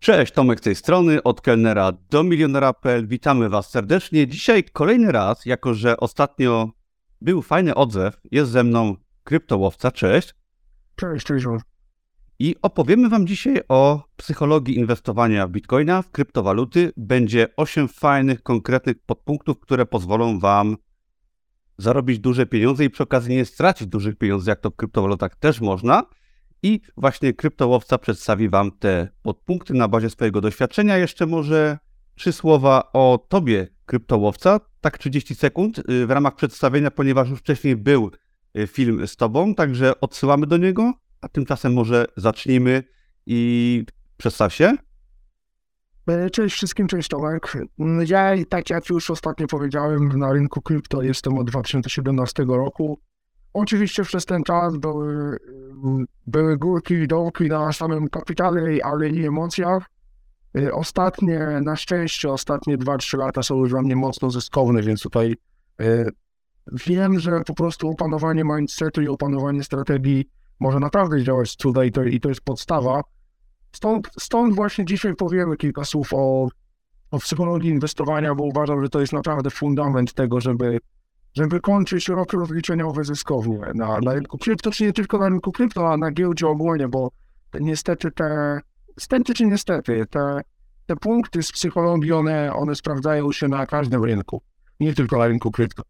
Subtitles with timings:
[0.00, 3.06] Cześć, Tomek z tej strony, od kelnera do milionera.pl.
[3.06, 4.26] Witamy Was serdecznie.
[4.26, 6.70] Dzisiaj kolejny raz, jako że ostatnio
[7.20, 9.90] był fajny odzew, jest ze mną kryptołowca.
[9.90, 10.34] Cześć.
[10.96, 11.46] Cześć, cześć.
[12.38, 16.92] I opowiemy Wam dzisiaj o psychologii inwestowania w bitcoina, w kryptowaluty.
[16.96, 20.76] Będzie 8 fajnych, konkretnych podpunktów, które pozwolą Wam
[21.78, 25.60] zarobić duże pieniądze i przy okazji nie stracić dużych pieniędzy, jak to w kryptowalutach też
[25.60, 26.02] można.
[26.62, 30.96] I właśnie kryptołowca przedstawi Wam te podpunkty na bazie swojego doświadczenia.
[30.96, 31.78] Jeszcze może
[32.14, 37.76] trzy słowa o Tobie, kryptołowca, tak 30 sekund y, w ramach przedstawienia, ponieważ już wcześniej
[37.76, 38.10] był
[38.58, 42.82] y, film z Tobą, także odsyłamy do niego, a tymczasem może zacznijmy
[43.26, 43.84] i
[44.16, 44.76] przedstaw się.
[46.08, 47.56] E, cześć wszystkim, cześć Tomek.
[48.06, 53.00] Ja, tak jak już ostatnio powiedziałem, na rynku krypto jestem od 2017 roku.
[53.52, 55.36] Oczywiście przez ten czas były,
[56.26, 59.90] były górki i dołki na samym kapitale, ale i emocjach.
[60.58, 65.34] E, ostatnie, na szczęście, ostatnie 2-3 lata są już dla mnie mocno zyskowne, więc tutaj
[65.80, 66.06] e,
[66.86, 72.04] wiem, że po prostu opanowanie mindsetu i opanowanie strategii może naprawdę działać cuda i to,
[72.04, 73.02] i to jest podstawa.
[73.72, 76.48] Stąd, stąd właśnie dzisiaj powiemy kilka słów o,
[77.10, 80.78] o psychologii inwestowania, bo uważam, że to jest naprawdę fundament tego, żeby,
[81.34, 85.92] żeby kończyć rok rozliczeniowy zyskownie na, na rynku krypto, czy nie tylko na rynku krypto,
[85.92, 87.10] a na giełdzie ogólnie, bo
[87.60, 88.60] niestety te,
[88.98, 90.40] stety czy niestety, te,
[90.86, 94.42] te punkty z psychologii, one, one sprawdzają się na każdym rynku,
[94.80, 95.82] nie tylko na rynku krypto.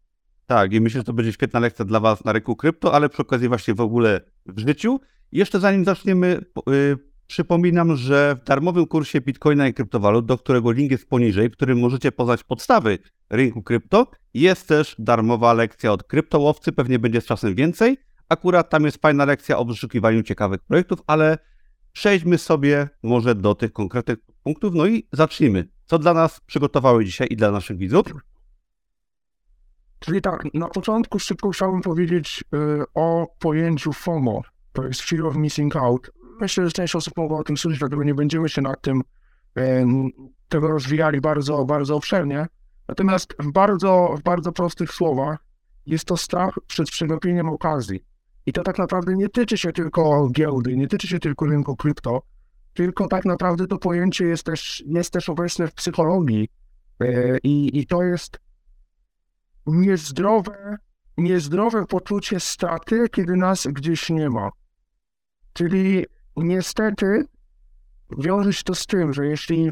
[0.47, 3.21] Tak, i myślę, że to będzie świetna lekcja dla Was na rynku krypto, ale przy
[3.21, 4.99] okazji właśnie w ogóle w życiu.
[5.31, 6.97] Jeszcze zanim zaczniemy, yy,
[7.31, 11.79] przypominam, że w darmowym kursie Bitcoina i kryptowalut, do którego link jest poniżej, w którym
[11.79, 17.55] możecie poznać podstawy rynku krypto, jest też darmowa lekcja od kryptołowcy, pewnie będzie z czasem
[17.55, 17.97] więcej.
[18.29, 21.37] Akurat tam jest fajna lekcja o wyszukiwaniu ciekawych projektów, ale
[21.93, 25.67] przejdźmy sobie może do tych konkretnych punktów, no i zacznijmy.
[25.85, 28.05] Co dla nas przygotowały dzisiaj i dla naszych widzów?
[29.99, 34.41] Czyli tak, na początku szybko chciałbym powiedzieć y, o pojęciu FOMO,
[34.73, 36.11] to jest Fear of Missing Out.
[36.39, 39.01] Myślę, że część osób mogła o tym słyszeć, dlatego nie będziemy się nad tym
[40.47, 42.47] tego rozwijali bardzo, bardzo obszernie.
[42.87, 45.45] Natomiast w bardzo, w bardzo prostych słowach
[45.85, 48.05] jest to strach przed przegapieniem okazji.
[48.45, 52.21] I to tak naprawdę nie tyczy się tylko giełdy, nie tyczy się tylko rynku krypto,
[52.73, 56.49] tylko tak naprawdę to pojęcie jest też, jest też obecne w psychologii.
[57.03, 58.39] Y, I, i to jest
[59.65, 60.77] niezdrowe,
[61.17, 64.49] niezdrowe poczucie straty, kiedy nas gdzieś nie ma.
[65.53, 66.05] Czyli
[66.37, 67.25] niestety
[68.17, 69.71] wiąże się to z tym, że jeśli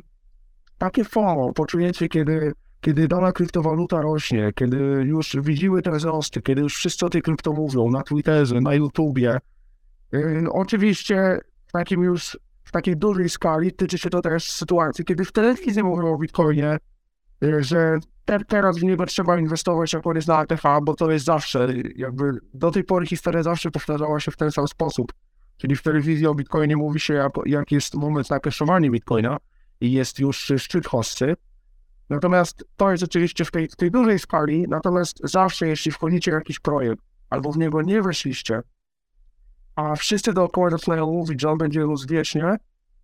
[0.78, 6.75] takie FOMO poczujecie, kiedy, kiedy dana kryptowaluta rośnie, kiedy już widzimy te wzrosty, kiedy już
[6.75, 9.38] wszyscy o tej krypto mówią na Twitterze, na YouTubie,
[10.12, 15.25] yy, oczywiście w takim już w takiej dużej skali tyczy się to też sytuacji, kiedy
[15.25, 16.78] w telewizji mówią o Bitcoinie,
[17.42, 21.12] yy, że te, teraz w niego trzeba inwestować jak on jest na ATH, bo to
[21.12, 25.14] jest zawsze, jakby do tej pory historia zawsze powtarzała się w ten sam sposób.
[25.59, 29.38] Czyli w telewizji o Bitcoinie mówi się, jak, jak jest moment na kaszowanie Bitcoina
[29.81, 31.36] i jest już szczyt hossy.
[32.09, 36.34] Natomiast to jest oczywiście w tej, w tej dużej skali, natomiast zawsze jeśli wchodzicie w
[36.34, 38.62] jakiś projekt albo w niego nie weszliście,
[39.75, 42.58] a wszyscy dookoła zaczynają mówić, że on będzie rósł wiecznie,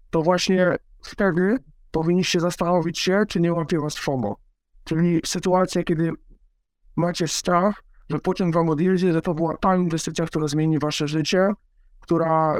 [0.09, 1.57] to właśnie wtedy
[1.91, 4.37] powinniście zastanowić się, czy nie łapie was FOMO.
[4.83, 6.11] Czyli sytuacja, kiedy
[6.95, 11.49] macie strach, że pociąg wam odjedzie, że to była ta inwestycja, która zmieni wasze życie,
[12.05, 12.59] która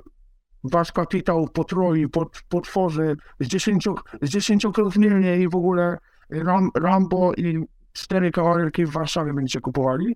[0.64, 5.98] wasz kapitał potroi, pot, potworzy z, dziesięciu, z dziesięciokrotnie i w ogóle
[6.30, 10.16] Ram, Rambo i cztery kawalerki w Warszawie będziecie kupowali.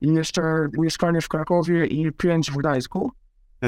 [0.00, 0.42] I jeszcze
[0.78, 3.12] mieszkanie w Krakowie i pięć w Gdańsku.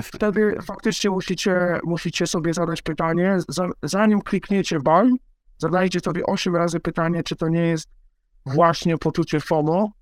[0.02, 3.38] Wtedy faktycznie musicie, musicie sobie zadać pytanie,
[3.82, 5.10] zanim klikniecie buy,
[5.58, 7.88] zadajcie sobie 8 razy pytanie, czy to nie jest
[8.46, 9.92] właśnie poczucie FOMO,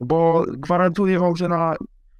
[0.00, 1.76] bo gwarantuję wam, że na,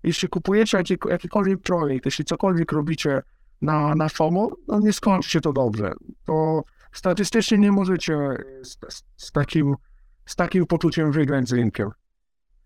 [0.07, 3.23] jeśli kupujecie jaki, jakikolwiek projekt, jeśli cokolwiek robicie
[3.63, 5.93] na, na FOMO, no nie skończy się to dobrze.
[6.27, 6.63] To
[6.93, 8.19] statystycznie nie możecie
[8.63, 8.79] z,
[9.17, 9.75] z, takim,
[10.27, 11.91] z takim poczuciem wygrać z rynkiem.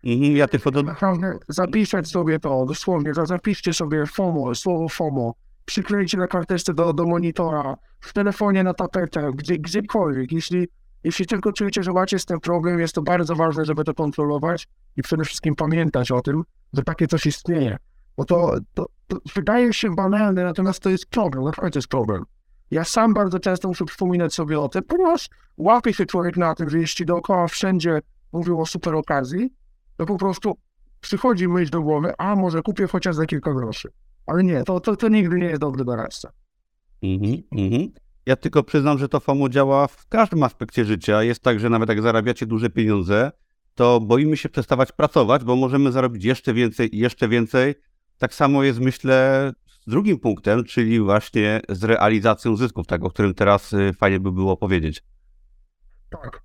[0.03, 0.83] I ja tylko do...
[0.83, 5.33] Naprawdę zapisać sobie to, dosłownie, zapiszcie sobie FOMO, słowo FOMO,
[5.65, 10.31] przyklejcie na karteczce do, do monitora, w telefonie na tapetę, gdzie, gdziekolwiek.
[10.31, 10.67] Jeśli,
[11.03, 14.67] jeśli tylko czujecie, że macie z tym problem, jest to bardzo ważne, żeby to kontrolować
[14.97, 16.43] i przede wszystkim pamiętać o tym,
[16.73, 17.77] że takie coś istnieje.
[18.17, 22.23] Bo to, to, to wydaje się banalne, natomiast to jest problem, naprawdę jest problem.
[22.71, 26.69] Ja sam bardzo często muszę przypominać sobie o tym, ponieważ łapie się człowiek na tym,
[26.69, 27.99] że jeśli dookoła wszędzie
[28.31, 29.53] mówią o super okazji,
[29.97, 30.57] to po prostu
[31.01, 33.89] przychodzi myśl do głowy, a może kupię chociaż za kilka groszy.
[34.25, 36.31] Ale nie, to, to, to nigdy nie jest dobry doradca.
[37.03, 37.89] Mhm, mhm.
[38.25, 41.23] Ja tylko przyznam, że to FOMO działa w każdym aspekcie życia.
[41.23, 43.31] Jest tak, że nawet jak zarabiacie duże pieniądze,
[43.75, 47.75] to boimy się przestawać pracować, bo możemy zarobić jeszcze więcej i jeszcze więcej.
[48.17, 53.33] Tak samo jest, myślę, z drugim punktem, czyli właśnie z realizacją zysków, tak, o którym
[53.33, 55.03] teraz y, fajnie by było powiedzieć.
[56.09, 56.41] Tak.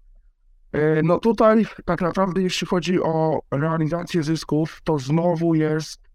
[0.72, 6.06] E, no tutaj tak naprawdę jeśli chodzi o realizację zysków, to znowu jest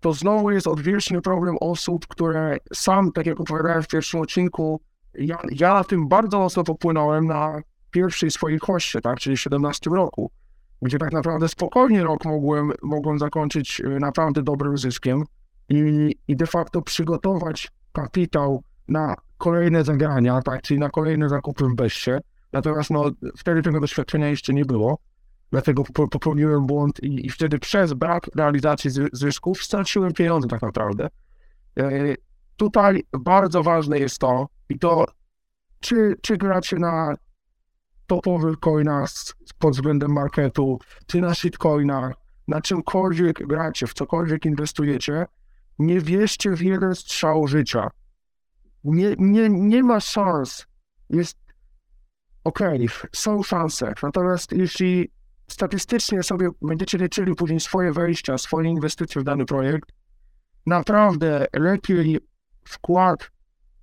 [0.00, 4.80] to znowu jest odwieczny problem osób, które sam, tak jak opowiadałem w pierwszym odcinku,
[5.14, 10.30] ja, ja na tym bardzo mocno popłynąłem na pierwszej swojej koście, tak, czyli 17 roku,
[10.82, 15.24] gdzie tak naprawdę spokojnie rok mogłem, mogłem zakończyć e, naprawdę dobrym zyskiem
[15.68, 21.74] i, i de facto przygotować kapitał na kolejne zagrania, tak, czyli na kolejne zakupy w
[21.74, 22.20] Beście.
[22.52, 24.98] Natomiast no, wtedy tego doświadczenia jeszcze nie było,
[25.50, 31.08] dlatego popełniłem błąd i, i wtedy przez brak realizacji zysków straciłem pieniądze tak naprawdę.
[31.78, 32.14] E,
[32.56, 35.06] tutaj bardzo ważne jest to, i to
[35.80, 37.14] czy, czy gracie na
[38.06, 39.10] topowych coinach
[39.58, 42.14] pod względem marketu, czy na shitcoinach,
[42.48, 45.26] na czymkolwiek gracie, w cokolwiek inwestujecie,
[45.78, 47.90] nie wierzcie w jeden strzał życia.
[48.84, 50.66] Nie, nie, nie ma szans.
[51.10, 51.38] Jest
[52.44, 53.94] okej, okay, są szanse.
[54.02, 55.10] Natomiast jeśli
[55.48, 59.92] statystycznie sobie będziecie liczyli później swoje wejścia, swoje inwestycje w dany projekt,
[60.66, 62.18] naprawdę lepiej
[62.64, 63.30] wkład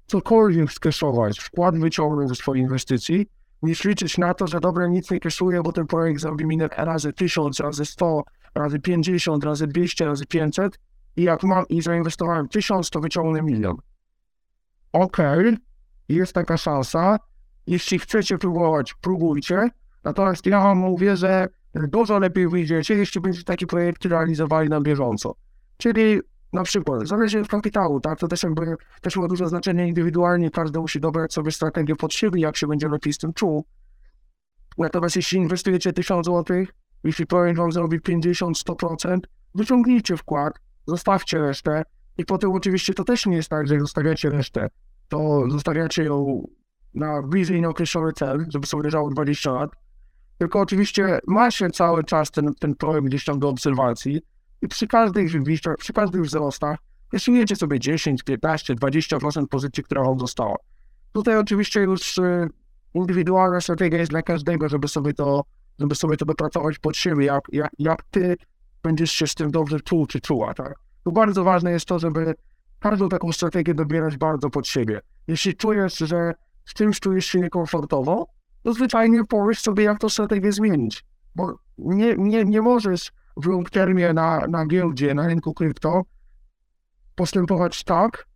[0.10, 3.28] cokolwiek skeszować, wkład wyciągnąć ze swojej inwestycji,
[3.62, 7.14] niż liczyć na to, że dobra, nic nie keszuje, bo ten projekt zrobi mi razy
[7.14, 8.24] 1000, razy 100,
[8.56, 10.80] razy 50, razy 200, razy 500
[11.16, 13.76] i jak mam i zainwestowałem 1000, to wyciągnę milion.
[14.94, 15.58] Okej, okay,
[16.10, 17.18] jest taka szansa.
[17.68, 19.70] Jeśli chcecie próbować, próbujcie.
[20.04, 25.36] Natomiast ja wam mówię, że dużo lepiej wyjdziecie, jeśli będziecie takie projekty realizowali na bieżąco.
[25.78, 26.20] Czyli
[26.54, 28.20] na przykład, zależy od kapitału, tak?
[28.20, 32.42] To też jakby też ma duże znaczenie indywidualnie, każdy musi dobrać sobie strategię pod siebie,
[32.42, 33.66] jak się będzie lepiej z tym czuł.
[34.78, 36.66] Natomiast jeśli inwestujecie 1000 zł,
[37.04, 39.20] jeśli projekt wam zrobi 50-100%,
[39.56, 40.54] wyciągnijcie wkład,
[40.88, 41.84] zostawcie resztę
[42.18, 44.70] i potem oczywiście to też nie jest tak, że zostawiacie resztę,
[45.08, 46.48] to zostawiacie ją
[46.94, 49.72] na bliżej nieokreślony cel, żeby sobie leżało 20 lat,
[50.38, 54.22] tylko oczywiście ma się cały czas ten, ten projekt gdzieś tam do obserwacji,
[54.62, 56.80] i przy każdych wyjściach, przy każdych wzrostach
[57.14, 60.56] rysujecie sobie 10, 15, 20% pozycji, która wam została.
[61.12, 62.48] Tutaj oczywiście już y,
[62.94, 65.44] indywidualna strategia jest dla każdego, żeby sobie to,
[65.80, 68.36] żeby sobie to wypracować pod siebie, jak, jak, jak ty
[68.84, 70.76] będziesz się z tym dobrze czuł czy czuła, tak?
[71.04, 72.34] Tu bardzo ważne jest to, żeby
[72.80, 75.02] każdą taką strategię dobierać bardzo pod siebie.
[75.28, 76.34] Jeśli czujesz, że
[76.66, 78.28] z czymś czujesz się niekomfortowo,
[78.64, 81.06] to zwyczajnie powiesz sobie, jak tę strategię zmienić.
[81.36, 86.02] Bo nie, nie, nie możesz w termie na, na giełdzie, na rynku krypto
[87.16, 88.28] postępować tak,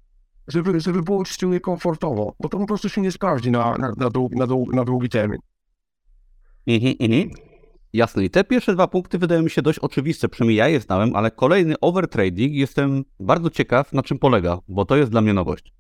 [0.48, 4.10] żeby, żeby było ci komfortowo, bo to po prostu się nie sprawdzi na, na, na,
[4.10, 5.40] długi, na, długi, na długi termin.
[6.68, 7.30] Mhm, mhm.
[7.94, 8.24] Jasne.
[8.24, 11.32] I te pierwsze dwa punkty wydają mi się dość oczywiste, przynajmniej ja je znałem, ale
[11.32, 15.74] kolejny overtrading jestem bardzo ciekaw, na czym polega, bo to jest dla mnie nowość.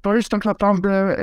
[0.00, 1.16] To jest tak naprawdę,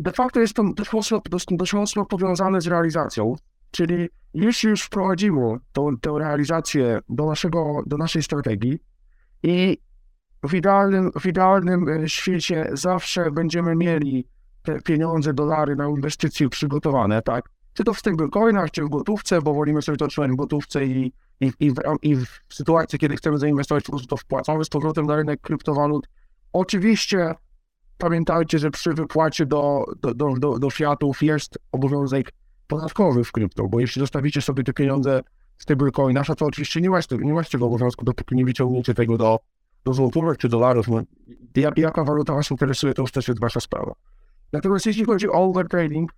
[0.00, 3.36] de facto jest to dość mocno, dość, dość mocno powiązane z realizacją.
[3.74, 8.78] Czyli jeśli już wprowadzimy tą, tę realizację do, naszego, do naszej strategii
[9.42, 9.78] i
[10.48, 14.28] w idealnym, w idealnym e, świecie zawsze będziemy mieli
[14.62, 17.50] te pieniądze, dolary na inwestycje przygotowane, tak?
[17.72, 21.12] Czy to w stablecoinach, czy w gotówce, bo wolimy sobie to trzymać w gotówce i,
[21.40, 25.16] i, i, w, i w sytuacji, kiedy chcemy zainwestować, po to wpłacamy z powrotem na
[25.16, 26.08] rynek kryptowalut.
[26.52, 27.34] Oczywiście
[27.98, 32.32] pamiętajcie, że przy wypłacie do, do, do, do, do fiatów jest obowiązek
[32.66, 35.20] podatkowy w krypto, bo jeśli zostawicie sobie te pieniądze
[35.58, 39.38] z stablecoina, to oczywiście nie macie, nie macie tego obowiązku, dopóki nie wyciągniecie tego do,
[39.84, 40.88] do złotówek czy dolarów.
[40.88, 41.02] No,
[41.56, 43.94] jak, jaka waluta was interesuje, to już też jest wasza sprawa.
[44.52, 46.12] Natomiast jeśli chodzi o overtrading,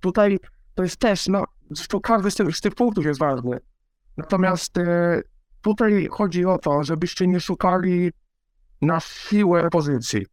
[0.00, 0.38] tutaj
[0.74, 1.44] to jest też, no,
[1.88, 3.58] to każdy z tych, z tych punktów jest ważny.
[4.16, 5.22] Natomiast e,
[5.60, 8.10] tutaj chodzi o to, żebyście nie szukali
[8.82, 10.26] na siłę pozycji.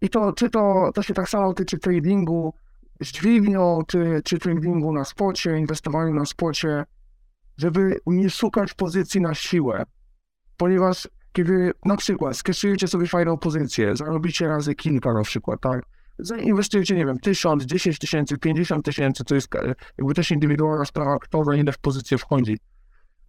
[0.00, 2.54] I to, czy to, to się tak samo tyczy tradingu,
[3.02, 6.84] dźwignią, czy, czy tradingu na spocie, inwestowaniu na spocie,
[7.56, 9.84] żeby nie szukać pozycji na siłę.
[10.56, 15.82] Ponieważ kiedy na przykład skeszujecie sobie fajną pozycję, zarobicie razy kilka na przykład, tak?
[16.18, 21.18] Zainwestujecie, nie wiem, tysiąc, dziesięć tysięcy, pięćdziesiąt tysięcy, to jest e, jakby też indywidualna sprawa,
[21.18, 22.58] kto za ile w pozycję wchodzi.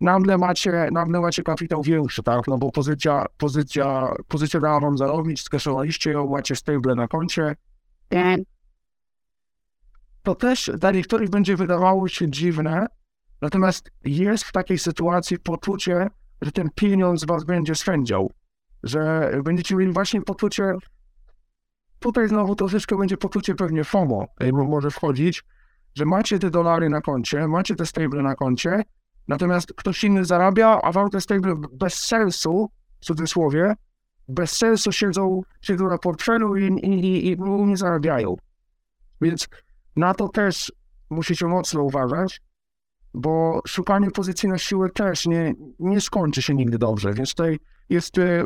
[0.02, 2.48] Nagle macie, nagle macie kapitał większy, tak?
[2.48, 7.56] No bo pozycja, pozycja, pozycja dała wam zarobić, skeszowaliście ją, macie stable na koncie,
[10.24, 12.88] to też dla niektórych będzie wydawało się dziwne,
[13.42, 16.08] natomiast jest w takiej sytuacji poczucie,
[16.42, 18.32] że ten pieniądz was będzie swędział,
[18.84, 20.74] że będziecie mieli właśnie poczucie
[22.00, 25.44] tutaj znowu troszeczkę będzie poczucie pewnie FOMO, bo może wchodzić,
[25.96, 28.84] że macie te dolary na koncie, macie te stable na koncie,
[29.28, 32.70] natomiast ktoś inny zarabia, a wam te stable bez sensu,
[33.02, 33.74] w cudzysłowie,
[34.28, 38.36] bez sensu siedzą, siedzą na portfelu i, i, i, i nie zarabiają.
[39.22, 39.48] Więc
[39.96, 40.72] na to też
[41.10, 42.42] musicie mocno uważać,
[43.14, 47.14] bo szukanie pozycji na siłę też nie, nie skończy się nigdy dobrze.
[47.14, 48.46] Więc tutaj jest e,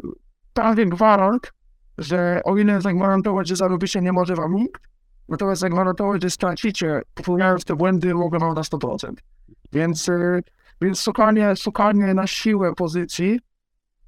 [0.54, 1.52] prawie gwarant,
[1.98, 4.82] że o ile zagwarantować, że zarobicie nie może wam nikt,
[5.30, 9.14] natomiast zagwarantować, że stracicie, popełniając te błędy, mogę wam na 100%.
[9.72, 10.40] Więc, e,
[10.82, 13.40] więc szukanie, szukanie na siłę pozycji,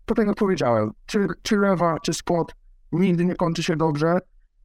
[0.05, 2.55] to tak jak powiedziałem, czy, czy lewa, czy spot,
[2.91, 4.19] nigdy nie kończy się dobrze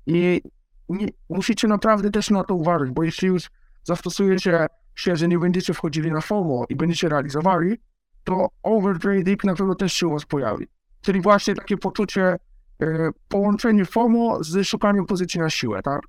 [0.07, 0.43] i
[0.89, 3.51] nie, musicie naprawdę też na to uważać, bo jeśli już
[3.85, 7.79] zastosujecie się, że nie będziecie wchodzili na FOMO i będziecie realizowali,
[8.25, 10.67] to overtrading na pewno też się u was pojawi.
[11.01, 12.37] Czyli właśnie takie poczucie,
[12.83, 16.01] e, połączenie FOMO z szukaniem pozycji na siłę, tak?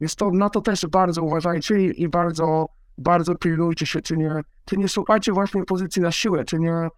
[0.00, 2.66] Więc to, na to też bardzo uważajcie i, bardzo,
[2.98, 6.88] bardzo pilnujcie się, czy nie, czy nie szukacie właśnie pozycji na siłę, czy nie,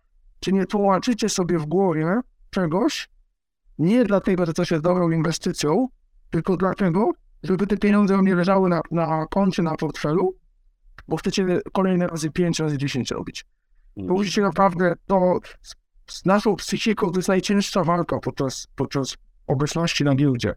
[0.40, 3.08] czy nie tłumaczycie sobie w głowie czegoś,
[3.78, 5.88] nie dlatego, że coś jest dobrą inwestycją,
[6.32, 7.10] tylko dlatego,
[7.42, 10.34] żeby te pieniądze nie leżały na, na koncie, na portfelu,
[11.08, 13.44] bo chcecie kolejne razy 5, razy 10 robić.
[13.96, 14.18] Bo mhm.
[14.18, 15.74] musicie naprawdę to z,
[16.06, 20.54] z naszą psychiką to jest najcięższa walka podczas, podczas obecności na giełdzie.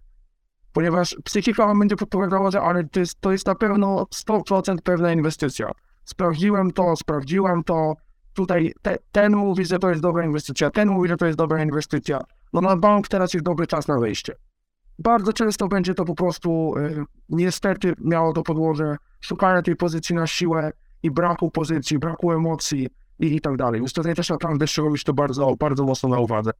[0.74, 5.13] Ponieważ psychika wam będzie podpowiadała, że ale to jest, to jest na pewno 100% pewna
[5.13, 5.72] inwestycja.
[6.05, 7.94] Sprawdziłem to, sprawdziłem to,
[8.34, 11.63] tutaj te, ten mówi, że to jest dobra inwestycja, ten mówi, że to jest dobra
[11.63, 12.22] inwestycja.
[12.53, 14.36] No na bank teraz jest dobry czas na wyjście
[15.00, 20.28] bardzo często będzie to po prostu y, niestety miało to podłoże szukania tej pozycji na
[20.28, 20.72] siłę
[21.04, 22.88] i braku pozycji, braku emocji
[23.20, 23.82] i, i tak dalej.
[23.82, 26.52] Więc tutaj też naprawdę trzeba mieć to bardzo, bardzo mocno na uwadze.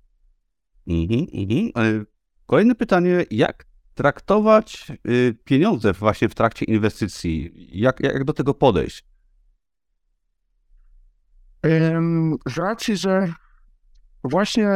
[0.88, 2.06] Mhm, mhm.
[2.46, 7.54] Kolejne pytanie, jak traktować y, pieniądze właśnie w trakcie inwestycji?
[7.72, 9.06] Jak, jak do tego podejść?
[12.46, 13.34] z racji, że
[14.24, 14.68] właśnie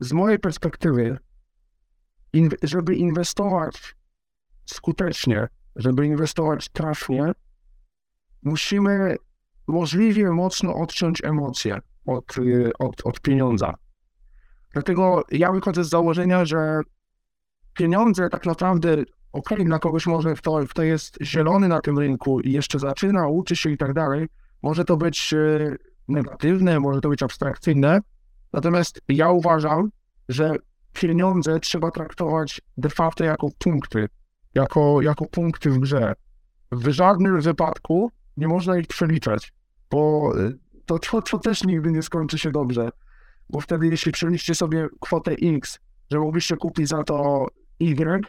[0.00, 1.18] z mojej perspektywy
[2.34, 3.96] in, żeby inwestować
[4.66, 7.32] skutecznie, żeby inwestować trafnie,
[8.42, 9.16] musimy
[9.66, 13.74] możliwie mocno odciąć emocje od, y, od, od pieniądza.
[14.72, 16.80] Dlatego ja wychodzę z założenia, że
[17.74, 18.96] pieniądze tak naprawdę,
[19.32, 23.56] ok, dla kogoś może kto, kto jest zielony na tym rynku i jeszcze zaczyna, uczy
[23.56, 24.28] się i tak dalej,
[24.62, 25.76] może to być y,
[26.08, 28.00] negatywne, może to być abstrakcyjne.
[28.52, 29.90] Natomiast ja uważam,
[30.28, 30.54] że
[30.94, 34.08] pieniądze trzeba traktować de facto jako punkty,
[34.54, 36.14] jako, jako punkty w grze.
[36.72, 39.52] W żadnym wypadku nie można ich przeliczać,
[39.90, 40.32] bo
[40.86, 42.88] to, to, to też nigdy nie skończy się dobrze.
[43.50, 45.78] Bo wtedy, jeśli przeliczycie sobie kwotę X,
[46.10, 47.46] że mogliście kupić za to
[47.80, 48.24] Y,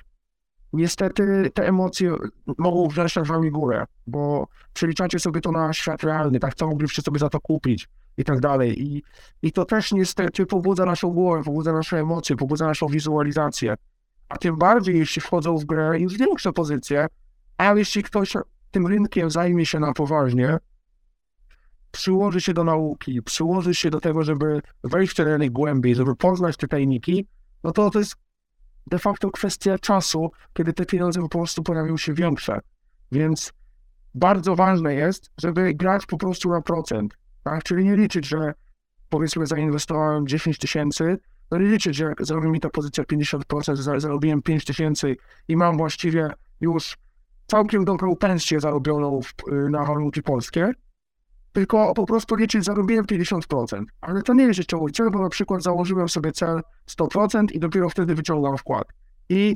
[0.73, 2.15] niestety te emocje
[2.57, 7.19] mogą wreszcie wami górę, bo przeliczacie sobie to na świat realny, tak co mogliście sobie
[7.19, 8.83] za to kupić i tak dalej.
[8.83, 9.03] I,
[9.41, 13.75] I to też niestety pobudza naszą głowę, pobudza nasze emocje, pobudza naszą wizualizację.
[14.29, 17.07] A tym bardziej, jeśli wchodzą w grę już większe pozycje,
[17.57, 18.33] a jeśli ktoś
[18.71, 20.57] tym rynkiem zajmie się na poważnie,
[21.91, 26.15] przyłoży się do nauki, przyłoży się do tego, żeby wejść w ten rynek głębiej, żeby
[26.15, 27.27] poznać te tajniki,
[27.63, 28.15] no to to jest
[28.87, 32.59] de facto kwestia czasu, kiedy te pieniądze po prostu pojawią się większe.
[33.11, 33.53] Więc
[34.13, 37.17] bardzo ważne jest, żeby grać po prostu na procent.
[37.45, 37.63] Tak?
[37.63, 38.53] Czyli nie liczyć, że
[39.09, 41.17] powiedzmy zainwestowałem 10 tysięcy,
[41.51, 45.15] no nie liczyć, że zrobi mi ta pozycja 50%, zarobiłem 5 tysięcy
[45.47, 46.29] i mam właściwie
[46.61, 46.97] już
[47.47, 49.19] całkiem dobrą pensję zarobioną
[49.51, 50.71] y, na warunki polskie,
[51.53, 53.83] tylko po prostu liczyć, zarobiłem 50%.
[54.01, 57.59] Ale to nie jest jeszcze mój cel, bo na przykład założyłem sobie cel 100% i
[57.59, 58.87] dopiero wtedy wyciągam wkład.
[59.29, 59.55] I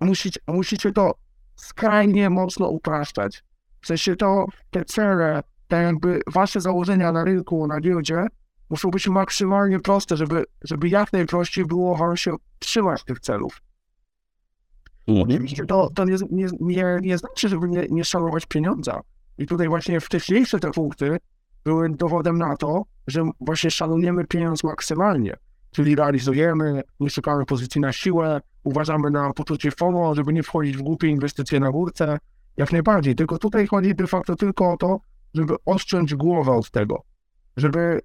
[0.00, 1.14] musicie, musicie to
[1.56, 3.44] skrajnie mocno upraszczać.
[3.80, 8.26] W sensie to, te cele, te jakby wasze założenia na rynku, na giełdzie
[8.70, 13.62] muszą być maksymalnie proste, żeby, żeby jak najprościej było wam się trzymać tych celów.
[15.06, 15.46] Mhm.
[15.68, 19.00] To, to nie, nie, nie, nie znaczy, żeby nie, nie szanować pieniądza.
[19.38, 21.16] I tutaj właśnie wcześniejsze te punkty
[21.64, 25.36] były dowodem na to, że właśnie szanujemy pieniądz maksymalnie.
[25.70, 30.82] Czyli realizujemy, nie szukamy pozycji na siłę, uważamy na poczucie FOMO, żeby nie wchodzić w
[30.82, 32.18] głupie inwestycje na górce.
[32.56, 33.14] Jak najbardziej.
[33.14, 35.00] Tylko tutaj chodzi de facto tylko o to,
[35.34, 37.02] żeby odciąć głowę od tego.
[37.56, 38.00] Żeby,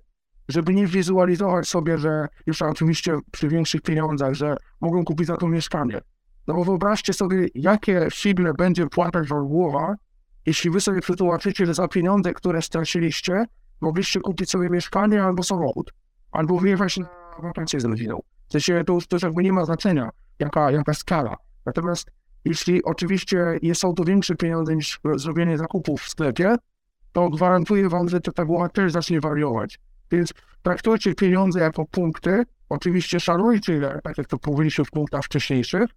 [0.50, 5.48] żeby nie wizualizować sobie, że już oczywiście przy większych pieniądzach, że mogą kupić za to
[5.48, 6.01] mieszkanie.
[6.48, 9.96] No bo wyobraźcie sobie, jakie figle będzie płatać wam głowa,
[10.46, 13.46] jeśli wy sobie przetłumaczycie, że za pieniądze, które straciliście,
[13.82, 15.94] mogliście kupić sobie mieszkanie albo samochód,
[16.32, 17.08] albo wyjechać na
[17.44, 18.20] wakacje z rodziną.
[18.48, 20.10] W sensie to już, już jakby nie ma znaczenia,
[20.40, 21.36] jaka, jaka skala.
[21.66, 22.12] Natomiast
[22.46, 26.56] jeśli oczywiście są to większe pieniądze niż zrobienie zakupów w sklepie,
[27.12, 29.80] to gwarantuję Wam, że ta tabula też zacznie wariować.
[30.12, 35.89] Więc traktujcie pieniądze jako punkty, oczywiście szanujcie tak jak to powiedzieliśmy w punktach wcześniejszych,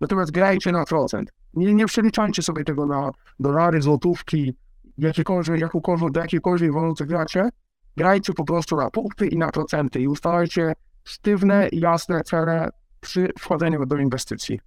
[0.00, 1.32] natomiast grajcie na procent.
[1.54, 3.10] Nie, nie przeliczajcie sobie tego na
[3.40, 4.54] dolary, złotówki,
[4.98, 7.48] jakiekolwiek, jakąkolwiek, do jakiejkolwiek waluty gracie.
[7.96, 10.72] Grajcie po prostu na punkty i na procenty i ustalajcie
[11.04, 12.68] sztywne, jasne cele
[13.00, 14.60] przy wchodzeniu do inwestycji.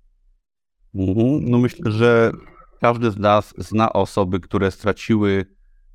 [0.96, 1.50] Mhm.
[1.50, 2.32] No myślę, że
[2.82, 5.46] każdy z nas zna osoby, które straciły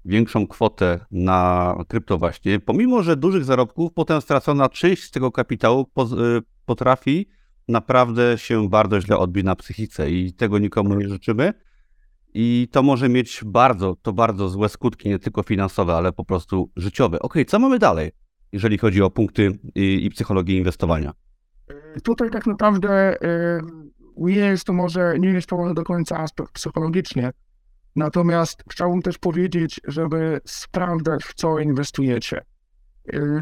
[0.08, 5.82] większą kwotę na krypto właśnie, pomimo że dużych zarobków, potem stracona część z tego kapitału
[5.82, 7.28] y, potrafi
[7.68, 11.52] naprawdę się bardzo źle odbić na psychice i tego nikomu nie życzymy.
[12.34, 16.70] I to może mieć bardzo, to bardzo złe skutki, nie tylko finansowe, ale po prostu
[16.76, 17.18] życiowe.
[17.18, 18.10] Ok, co mamy dalej,
[18.52, 21.12] jeżeli chodzi o punkty i, i psychologię inwestowania?
[22.02, 23.16] Tutaj tak naprawdę
[24.16, 27.30] nie jest to może, nie jest to może do końca aspekt psychologiczny,
[27.98, 32.44] Natomiast chciałbym też powiedzieć, żeby sprawdzać, w co inwestujecie.
[33.14, 33.40] Y,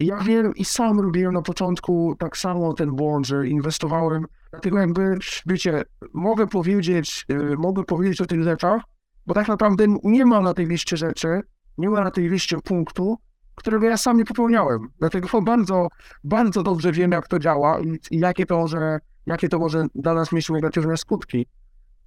[0.00, 5.18] ja wiem i sam robiłem na początku tak samo ten błąd, że inwestowałem, dlatego jakby,
[5.46, 5.82] wiecie,
[6.14, 8.82] mogę powiedzieć, y, mogę powiedzieć o tych rzeczach,
[9.26, 11.40] bo tak naprawdę nie ma na tej liście rzeczy,
[11.78, 13.16] nie ma na tej liście punktu,
[13.54, 14.88] którego ja sam nie popełniałem.
[14.98, 15.88] Dlatego bardzo,
[16.24, 20.32] bardzo dobrze wiem, jak to działa i, jakie, to może, jakie to może dla nas
[20.32, 21.46] mieć negatywne skutki.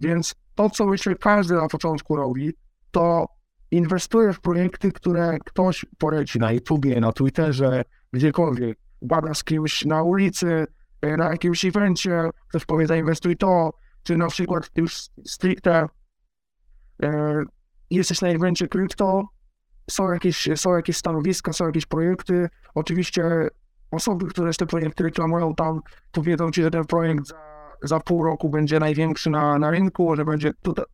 [0.01, 2.53] Więc to, co myślę każdy na początku robi,
[2.91, 3.25] to
[3.71, 8.77] inwestuje w projekty, które ktoś poleci na YouTubie, na Twitterze, gdziekolwiek.
[9.01, 10.67] Bada z kimś na ulicy,
[11.01, 15.85] e, na jakimś evencie, ktoś powie zainwestuj to, czy na przykład już stricte
[17.03, 17.43] e,
[17.89, 19.23] jesteś na evencie krypto,
[19.89, 22.49] są jakieś, są jakieś stanowiska, są jakieś projekty.
[22.75, 23.47] Oczywiście
[23.91, 25.81] osoby, które te projekty reklamują tam,
[26.11, 27.50] powiedzą ci, że ten projekt za
[27.83, 30.85] za pół roku będzie największy na, na rynku, że będzie tutaj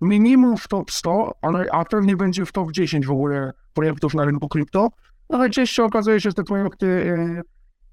[0.00, 4.24] minimum w top 100, ale, a pewnie będzie w top 10 w ogóle projektów na
[4.24, 4.88] rynku krypto.
[5.30, 7.42] No ale częściej okazuje się, że te projekty e,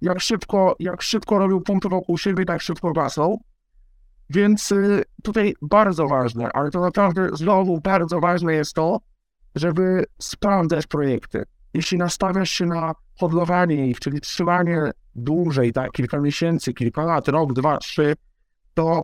[0.02, 3.38] jak szybko, jak szybko robią pompy wokół siebie, tak szybko gasną.
[4.30, 9.00] Więc e, tutaj bardzo ważne, ale to naprawdę znowu bardzo ważne jest to,
[9.56, 11.44] żeby sprawdzać projekty.
[11.74, 17.54] Jeśli nastawiasz się na hodlowanie ich, czyli trzymanie dłużej, tak, kilka miesięcy, kilka lat, rok,
[17.54, 18.14] dwa, trzy,
[18.74, 19.02] to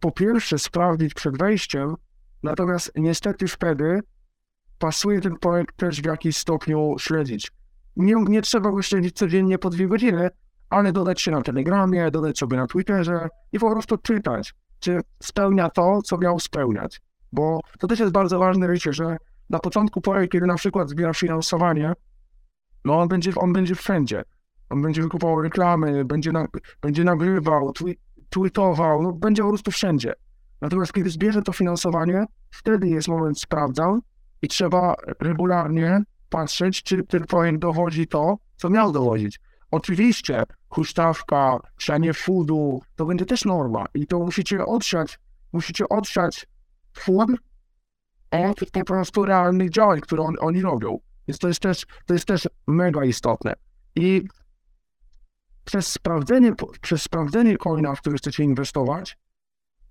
[0.00, 1.94] po pierwsze sprawdzić przed wejściem,
[2.42, 4.00] natomiast niestety wtedy
[4.78, 7.52] pasuje ten projekt też w jakiś stopniu śledzić.
[7.96, 10.30] Nie, nie trzeba go śledzić codziennie po dwie godziny,
[10.70, 15.70] ale dodać się na Telegramie, dodać sobie na Twitterze i po prostu czytać, czy spełnia
[15.70, 17.00] to, co miał spełniać.
[17.32, 19.16] Bo to też jest bardzo ważne, wiecie, że
[19.50, 21.92] na początku projekt, kiedy na przykład zbiera finansowanie,
[22.84, 24.24] no on będzie, on będzie wszędzie.
[24.70, 26.46] On będzie wykupował reklamy, będzie, na,
[26.80, 27.98] będzie nagrywał, twi
[28.30, 30.12] tweetował, no będzie po prostu wszędzie.
[30.60, 34.00] Natomiast kiedy zbierze to finansowanie, wtedy jest moment sprawdzał
[34.42, 39.40] i trzeba regularnie patrzeć, czy ten projekt dowodzi to, co miał dowodzić.
[39.70, 45.18] Oczywiście huśtawka, sianie foodu, to będzie też norma i to musicie odsiać,
[45.52, 46.46] musicie odsiać
[46.92, 47.30] food
[48.30, 50.98] od po prostu realnych działań, które on, oni robią.
[51.28, 53.54] Więc to jest też, to jest też mega istotne.
[53.96, 54.22] I
[55.70, 59.18] przez sprawdzenie, przez sprawdzenie coina, w który chcecie inwestować,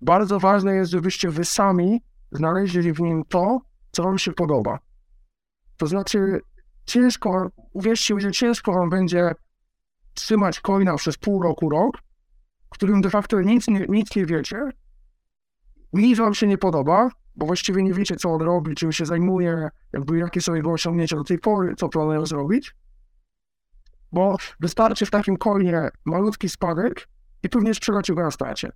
[0.00, 4.78] bardzo ważne jest, żebyście wy sami znaleźli w nim to, co wam się podoba.
[5.76, 6.40] To znaczy,
[6.86, 9.30] ciężko, uwierzcie mi, że ciężko wam będzie
[10.14, 11.98] trzymać coina przez pół roku, rok,
[12.66, 14.56] w którym de facto nic nie, nic nie wiecie,
[15.92, 19.68] nic wam się nie podoba, bo właściwie nie wiecie, co on robi, czym się zajmuje,
[19.92, 22.74] jakby jakie są jego osiągnięcia do tej pory, co planują zrobić
[24.12, 27.08] bo wystarczy w takim coinie malutki spadek
[27.42, 28.72] i pewnie sprzedacie go na stracie.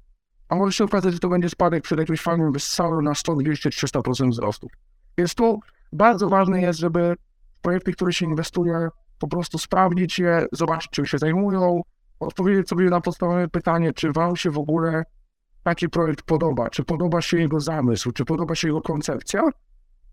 [0.49, 3.70] A może się okazać, że to będzie spadek przed jakimś fajnym wyssałym na 100, 200,
[3.70, 4.68] 300% wzrostu.
[5.18, 5.61] Więc tu
[5.92, 7.14] bardzo ważne jest, żeby
[7.62, 11.83] projekty, które się inwestuje, po prostu sprawdzić je, zobaczyć, czym się zajmują,
[12.20, 15.05] odpowiedzieć sobie na podstawowe pytanie, czy wam się w ogóle
[15.62, 19.42] taki projekt podoba, czy podoba się jego zamysł, czy podoba się jego koncepcja,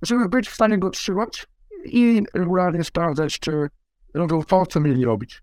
[0.02, 1.48] żeby być w stanie go trzymać
[1.86, 3.70] i regularnie sprawdzać, czy
[4.14, 5.42] robią to, co mieli robić.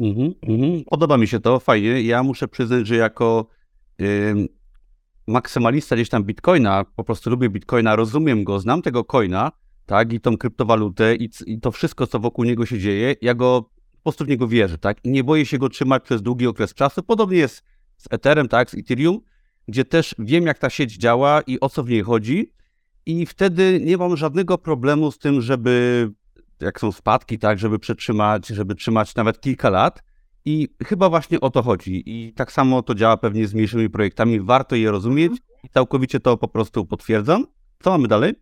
[0.00, 0.84] Mhm, mhm.
[0.84, 2.02] Podoba mi się to, fajnie.
[2.02, 3.46] Ja muszę przyznać, że jako
[3.98, 4.48] yy,
[5.26, 9.52] maksymalista gdzieś tam bitcoina, po prostu lubię bitcoina, rozumiem go, znam tego coina,
[9.86, 13.62] tak, i tą kryptowalutę i, i to wszystko, co wokół niego się dzieje, ja go
[13.92, 16.74] po prostu w niego wierzę, tak, i nie boję się go trzymać przez długi okres
[16.74, 17.02] czasu.
[17.02, 17.62] Podobnie jest
[17.96, 19.20] z Etherem, tak, z Ethereum,
[19.68, 22.52] gdzie też wiem, jak ta sieć działa i o co w niej chodzi,
[23.06, 26.10] i wtedy nie mam żadnego problemu z tym, żeby
[26.60, 30.02] jak są spadki, tak, żeby przetrzymać, żeby trzymać nawet kilka lat
[30.44, 32.02] I chyba właśnie o to chodzi.
[32.06, 34.40] I tak samo to działa pewnie z mniejszymi projektami.
[34.40, 35.32] Warto je rozumieć
[35.64, 37.46] i całkowicie to po prostu potwierdzam.
[37.82, 38.34] Co mamy dalej?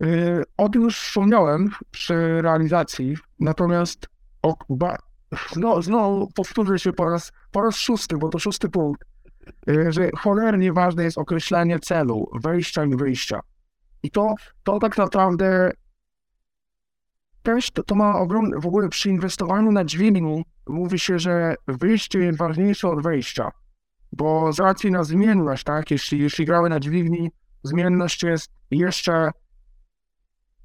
[0.00, 4.08] Yy, o tym już wspomniałem przy realizacji, natomiast
[4.42, 4.96] o, ba,
[5.52, 9.04] znowu, znowu powtórzę się po raz, po raz szósty, bo to szósty punkt,
[9.66, 13.40] yy, że cholernie ważne jest określenie celu, wejścia i wyjścia.
[14.02, 15.70] I to, to tak naprawdę
[17.42, 22.18] też to, to ma ogromny, w ogóle przy inwestowaniu na dźwigni mówi się, że wyjście
[22.18, 23.50] jest ważniejsze od wejścia,
[24.12, 27.30] bo z racji na zmienność, tak, jeśli, jeśli gramy na dźwigni,
[27.62, 29.30] zmienność jest jeszcze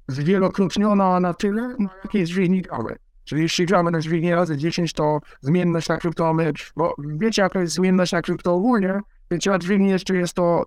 [0.08, 2.96] zwielokrotniona na tyle, na jakiej dźwigni gramy.
[3.24, 6.34] Czyli jeśli gramy na dźwigni razy 10, to zmienność na krypto
[6.76, 10.64] bo wiecie jaka jest zmienność na krypto ogólnie, więc na dźwigni jeszcze jest to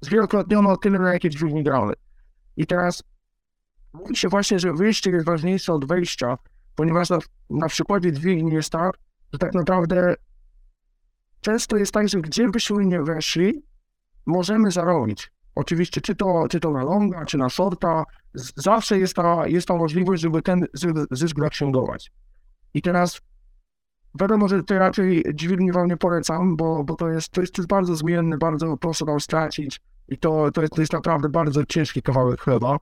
[0.00, 1.92] zwielokrotnione o tyle, na jakiej dźwigni gramy.
[2.56, 3.02] I teraz
[3.92, 6.38] mówi się właśnie, że wyjście jest ważniejsze od wejścia,
[6.74, 7.18] ponieważ na,
[7.50, 8.92] na przykładzie dźwigni jest tak,
[9.32, 10.14] że tak naprawdę
[11.40, 13.62] często jest tak, że gdzie byśmy nie weszli,
[14.26, 15.30] możemy zarobić.
[15.54, 18.04] Oczywiście, czy to, czy to na longa, czy na shorta,
[18.56, 20.66] zawsze jest ta, jest ta możliwość, żeby ten
[21.10, 22.12] zysk zaksięgować.
[22.74, 23.20] I teraz
[24.20, 27.96] wiadomo, że to raczej dźwigni wam nie polecam, bo, bo to, jest, to jest bardzo
[27.96, 32.40] zmienne, bardzo prosto tam stracić i to, to, jest, to jest naprawdę bardzo ciężki kawałek
[32.40, 32.76] chleba.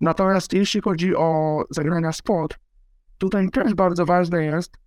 [0.00, 2.58] Natomiast jeśli chodzi o zagrania spot,
[3.18, 4.78] tutaj też bardzo ważne jest,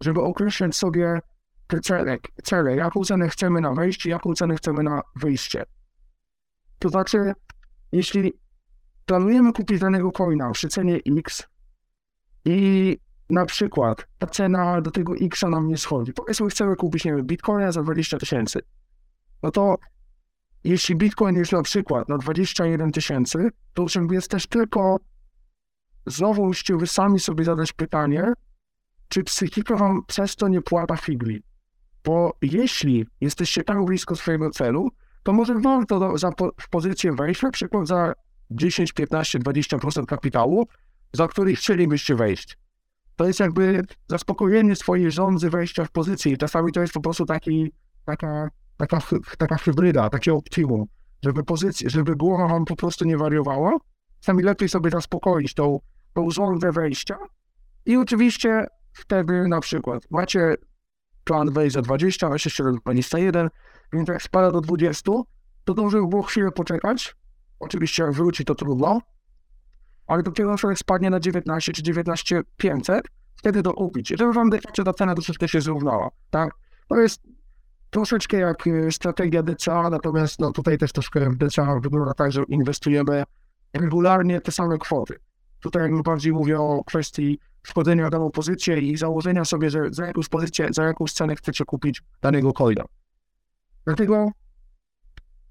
[0.00, 1.20] żeby określić sobie
[1.66, 5.64] te cele, cele, jaką cenę chcemy na wejście, jaką cenę chcemy na wyjście.
[6.78, 7.32] To znaczy,
[7.92, 8.32] jeśli
[9.06, 11.48] planujemy kupić danego coina przy cenie X
[12.44, 12.98] i
[13.30, 17.26] na przykład ta cena do tego X nam nie schodzi, powiedzmy chcemy kupić, nie wiem,
[17.26, 18.60] Bitcoina za 20 tysięcy,
[19.42, 19.76] no to
[20.64, 25.00] jeśli Bitcoin jest na przykład na 21 tysięcy, to jest też tylko
[26.06, 28.32] znowu musicie wy sami sobie zadać pytanie,
[29.08, 31.42] czy psychika wam przez to nie płata figli.
[32.04, 34.88] Bo jeśli jesteście tak blisko swojego celu,
[35.22, 38.12] to może warto do, za, w pozycję wejść, na przykład za
[38.50, 40.66] 10, 15, 20% kapitału,
[41.12, 42.58] za który chcielibyście wejść.
[43.16, 46.36] To jest jakby zaspokojenie swojej żądzy wejścia w pozycję.
[46.36, 47.72] Czasami to jest po prostu taki,
[48.04, 48.98] taka taka,
[49.38, 50.86] taka hybryda, takie optimum,
[51.24, 53.76] żeby pozycja, żeby głowa wam po prostu nie wariowała.
[54.20, 55.80] Sami lepiej sobie zaspokoić tą,
[56.14, 57.18] tą żądę wejścia.
[57.86, 60.54] I oczywiście wtedy na przykład macie
[61.24, 63.48] plan wejść za 20, a jeszcze 21,
[63.92, 65.12] więc jak spada do 20,
[65.64, 67.16] to dobrze by było chwilę poczekać.
[67.58, 69.00] Oczywiście jak wróci to trudno,
[70.06, 74.08] ale dopiero jak spadnie na 19 czy 19 500, wtedy to kupić.
[74.08, 74.50] Żeby wam
[74.84, 76.50] ta cena troszeczkę się zrównała, tak?
[76.88, 77.22] To jest
[77.90, 83.24] troszeczkę jak e, strategia DCA, natomiast no, tutaj też troszkę DCA wygląda tak, że inwestujemy
[83.74, 85.14] regularnie te same kwoty.
[85.60, 90.06] Tutaj jakby bardziej mówię o kwestii wchodzenia w daną pozycję i założenia sobie, że za
[90.06, 92.84] jakąś pozycję, za jakąś cenę chcecie kupić danego coina.
[93.84, 94.30] Dlatego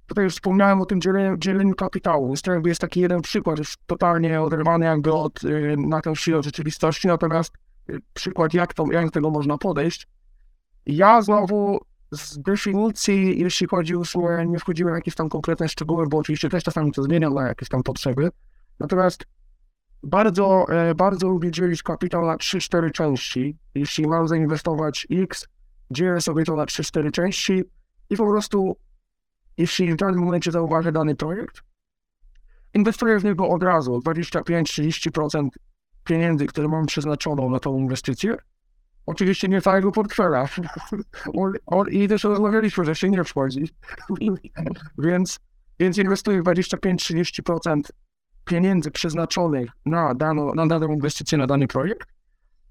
[0.07, 2.31] tutaj już wspomniałem o tym dzieleniu, dzieleniu kapitału.
[2.31, 5.39] Jest jakby jest taki jeden przykład, już totalnie oderwany jakby od,
[5.77, 7.53] na tę chwilę rzeczywistości, natomiast
[7.87, 10.07] yy, przykład jak, to, jak do tego można podejść.
[10.85, 11.79] Ja znowu
[12.11, 16.49] z definicji, jeśli chodzi o usługę, nie wchodziłem w jakieś tam konkretne szczegóły, bo oczywiście
[16.49, 18.29] też czasami to zmieniam na jakieś tam potrzeby.
[18.79, 19.25] Natomiast
[20.03, 23.57] bardzo, e, bardzo lubię dzielić kapitał na 3-4 części.
[23.75, 25.47] Jeśli mam zainwestować X,
[25.91, 27.63] dzielę sobie to na 3-4 części
[28.09, 28.75] i po prostu,
[29.57, 31.61] jeśli w danym momencie zauważę dany projekt,
[32.73, 35.47] inwestuję w niego od razu 25-30%
[36.03, 38.37] pieniędzy, które mam przeznaczoną na tą inwestycję
[39.09, 40.45] Oczywiście nie całego portfela.
[41.91, 43.69] I też rozmawialiśmy, że się nie wchodzi.
[44.97, 45.39] więc,
[45.79, 47.81] więc inwestuję 25-30%
[48.45, 52.09] pieniędzy przeznaczonych na daną, na daną inwestycję, na dany projekt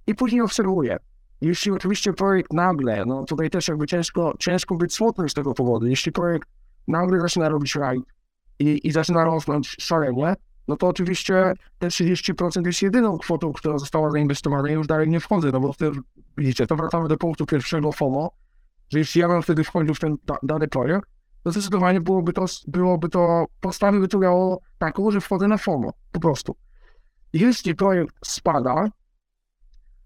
[0.06, 0.96] i później obserwuję.
[1.40, 5.86] Jeśli oczywiście projekt nagle, no tutaj też jakby ciężko, ciężko być smutnym z tego powodu,
[5.86, 6.48] jeśli projekt
[6.88, 8.04] nagle zaczyna robić rajd
[8.58, 10.34] i, i zaczyna rosnąć szalenie,
[10.68, 15.20] no to oczywiście te 30% jest jedyną kwotą, która została zainwestowana i już dalej nie
[15.20, 15.98] wchodzę, no bo wtedy,
[16.36, 18.30] widzicie, to wracamy do punktu pierwszego FOMO,
[18.92, 21.08] że jeśli ja bym wtedy wchodził w ten da, dany projekt,
[21.42, 25.92] to zdecydowanie byłoby to, byłoby to, podstawy by to miało taką, że wchodzę na FOMO,
[26.12, 26.56] po prostu.
[27.32, 28.88] Jeśli projekt spada,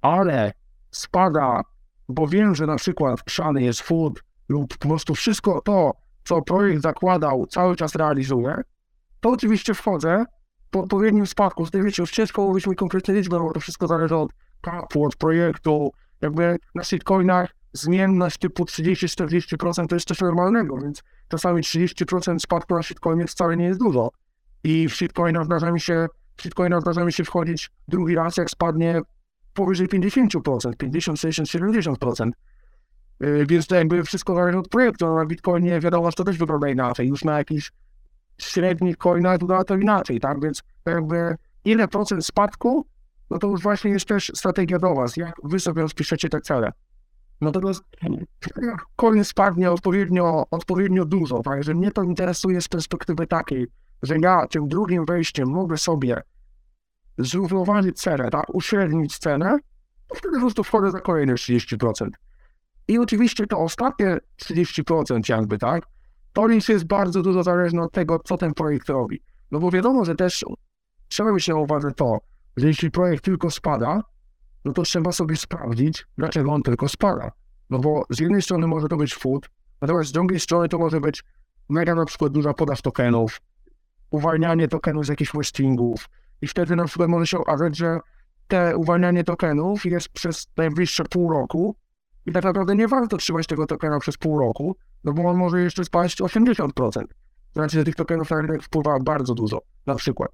[0.01, 0.53] ale
[0.91, 1.61] spada,
[2.09, 5.93] bo wiem, że na przykład szany jest food lub po prostu wszystko to,
[6.25, 8.63] co projekt zakładał, cały czas realizuje,
[9.21, 10.25] to oczywiście wchodzę,
[10.73, 11.65] po odpowiednim spadku.
[11.65, 14.31] Tutaj wiecie, już ciężko mówić mi konkretne liczby, bo to wszystko zależy od
[14.61, 15.93] kapu, od projektu.
[16.21, 22.83] Jakby na shitcoinach zmienność typu 30-40% to jest coś normalnego, więc czasami 30% spadku na
[22.83, 24.11] shitcoinie wcale nie jest dużo.
[24.65, 26.07] I w shitcoinach zdarza mi się,
[26.37, 29.01] w shitcoinach zdarza mi się wchodzić drugi raz, jak spadnie
[29.55, 32.31] powyżej 50%, 50, 60, 70%.
[33.47, 35.07] Więc to jakby wszystko zależy od projektu.
[35.07, 37.09] No, na Bitcoinie wiadomo, że to też wygląda inaczej.
[37.09, 37.73] Już na jakichś
[38.39, 40.41] średnich coinach wygląda to inaczej, tak?
[40.41, 42.87] Więc jakby ile procent spadku,
[43.31, 46.73] no to już właśnie jest też strategia do Was, jak Wy sobie rozpiszecie te cele.
[47.41, 47.83] Natomiast
[48.97, 51.65] coin spadnie odpowiednio, odpowiednio dużo, tak?
[51.65, 53.67] Że mnie to interesuje z perspektywy takiej,
[54.03, 56.23] że ja tym drugim wejściem mogę sobie
[57.19, 58.55] zrównoważyć cenę, tak?
[58.55, 59.59] Uśrednić cenę,
[60.09, 62.09] to wtedy po prostu wchodzę za kolejne 30%.
[62.89, 65.85] I oczywiście to ostatnie 30% jakby, tak?
[66.33, 69.23] To już jest bardzo dużo zależne od tego, co ten projekt robi.
[69.51, 70.45] No bo wiadomo, że też
[71.09, 72.19] trzeba mieć na uwadze to,
[72.57, 74.03] że jeśli projekt tylko spada,
[74.65, 77.31] no to trzeba sobie sprawdzić, dlaczego on tylko spada.
[77.71, 79.49] No bo z jednej strony może to być food,
[79.81, 81.25] natomiast z drugiej strony to może być
[81.69, 83.41] mega na przykład duża podaż tokenów,
[84.11, 86.09] uwalnianie tokenów z jakichś listingów
[86.41, 87.99] i wtedy na przykład może się okazać, że
[88.49, 91.77] te uwalnianie tokenów jest przez najbliższe pół roku
[92.27, 95.63] i tak naprawdę nie warto trzymać tego tokena przez pół roku, no bo on może
[95.63, 97.05] jeszcze spaść 80%.
[97.53, 100.31] Znaczy, tych tokenów na rynek wpływa bardzo dużo, na przykład.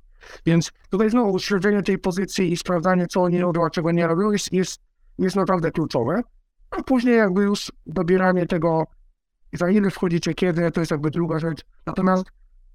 [0.47, 4.31] Więc tutaj znowu śledzenie tej pozycji i sprawdzanie, co oni robią, a czego nie robią,
[4.31, 4.81] jest, jest,
[5.19, 6.23] jest naprawdę kluczowe.
[6.71, 8.85] A później jakby już dobieranie tego,
[9.53, 11.65] za ile wchodzicie, kiedy, to jest jakby druga rzecz.
[11.87, 12.25] Natomiast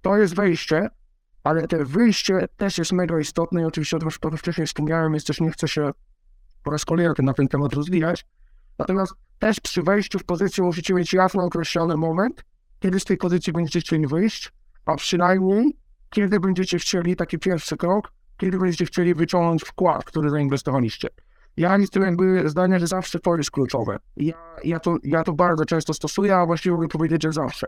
[0.01, 0.89] to jest wejście,
[1.43, 5.41] ale te wyjście też jest mega istotne i oczywiście o tym wcześniej wspomniałem, więc też
[5.41, 5.91] nie chcę się
[6.63, 8.25] po raz kolejny na ten temat rozwijać.
[8.79, 12.43] Natomiast też przy wejściu w pozycję musicie mieć jasno określony moment,
[12.79, 14.51] kiedy z tej pozycji będziecie chcieli wyjść,
[14.85, 15.77] a przynajmniej
[16.13, 21.07] kiedy będziecie chcieli, taki pierwszy krok, kiedy będziecie chcieli wyciągnąć wkład, który zainwestowaliście.
[21.57, 23.99] Ja jestem jakby zdania, że zawsze to jest kluczowe.
[24.17, 24.33] Ja,
[24.63, 27.67] ja, to, ja to bardzo często stosuję, a właściwie mogę powiedzieć, że zawsze.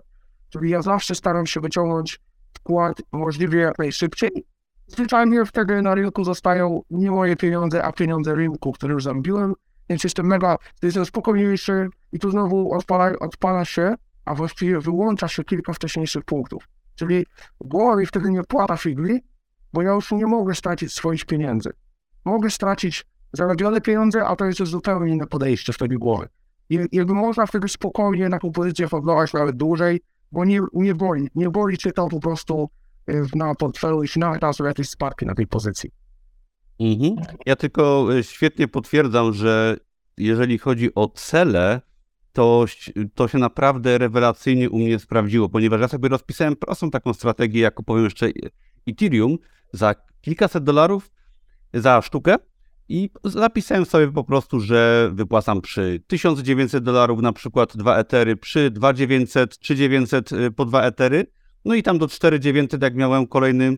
[0.50, 2.20] Czyli ja zawsze staram się wyciągnąć
[2.54, 4.46] wkład możliwie jak najszybciej.
[4.88, 9.54] Zwyczajnie wtedy na rynku zostają nie moje pieniądze, a pieniądze rynku, które już zarobiłem,
[9.90, 13.96] więc jestem mega, jestem spokojniejszy i tu znowu odpala, odpala się,
[14.26, 16.68] a właściwie wyłącza się kilka wcześniejszych punktów.
[16.96, 17.26] Czyli
[17.62, 19.24] głowa wtedy nie płata figli,
[19.74, 21.70] bo ja już nie mogę stracić swoich pieniędzy.
[22.26, 26.28] Mogę stracić zarobione pieniądze, a to jest zupełnie inne podejście wtedy głowy.
[26.70, 31.50] I jakby można wtedy spokojnie na pozycję hodlować nawet dłużej, bo nie, nie boli, nie
[31.50, 32.70] boli czy to po prostu
[33.08, 34.90] e, na portfelu, nawet tam są jakieś
[35.22, 35.92] na tej pozycji.
[36.80, 37.16] Mhm.
[37.46, 39.78] Ja tylko e, świetnie potwierdzam, że
[40.18, 41.82] jeżeli chodzi o cele,
[42.34, 42.66] to,
[43.14, 47.76] to się naprawdę rewelacyjnie u mnie sprawdziło, ponieważ ja sobie rozpisałem prostą taką strategię, jak
[47.86, 48.30] powiem jeszcze
[48.88, 49.38] Ethereum,
[49.74, 51.12] za kilkaset dolarów
[51.74, 52.36] za sztukę
[52.90, 58.72] i zapisałem sobie po prostu, że wypłacam przy 1900 dolarów na przykład dwa etery, przy
[58.72, 61.26] 2900, 3900 y, po dwa etery,
[61.66, 63.78] no i tam do 4900 jak miałem kolejny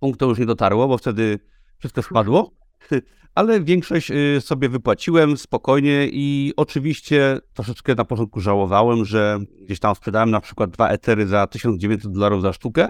[0.00, 1.38] punkt, to już nie dotarło, bo wtedy
[1.80, 2.50] wszystko spadło.
[3.34, 9.94] ale większość y, sobie wypłaciłem spokojnie i oczywiście troszeczkę na początku żałowałem, że gdzieś tam
[9.94, 12.88] sprzedałem na przykład dwa etery za 1900 dolarów za sztukę,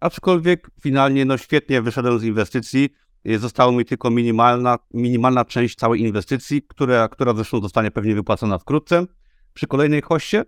[0.00, 2.90] aczkolwiek finalnie no świetnie wyszedłem z inwestycji,
[3.28, 8.58] y, została mi tylko minimalna, minimalna część całej inwestycji, która, która zresztą zostanie pewnie wypłacona
[8.58, 9.06] wkrótce
[9.54, 10.44] przy kolejnej hoście.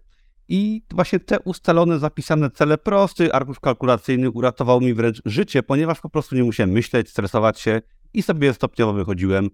[0.48, 6.10] I właśnie te ustalone, zapisane cele, prosty arkusz kalkulacyjny uratował mi wręcz życie, ponieważ po
[6.10, 7.82] prostu nie musiałem myśleć, stresować się
[8.14, 9.50] i sobie stopniowo wychodziłem